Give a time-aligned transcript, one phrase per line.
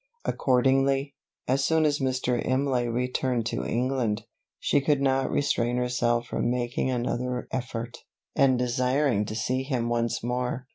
[0.25, 1.13] Accordingly,
[1.47, 2.43] as soon as Mr.
[2.43, 4.23] Imlay returned to England,
[4.59, 7.99] she could not restrain herself from making another effort,
[8.35, 10.65] and desiring to see him once more.